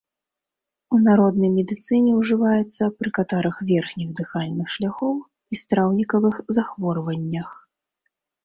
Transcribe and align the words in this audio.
У 0.95 0.99
народнай 1.07 1.51
медыцыне 1.57 2.11
ўжываецца 2.21 2.83
пры 3.01 3.09
катарах 3.17 3.55
верхніх 3.73 4.09
дыхальных 4.21 4.67
шляхоў 4.77 5.15
і 5.55 5.61
страўнікавых 5.63 6.35
захворваннях. 6.59 7.49